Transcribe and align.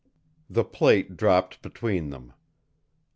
The 0.49 0.63
plate 0.63 1.15
dropped 1.15 1.61
between 1.61 2.09
them. 2.09 2.33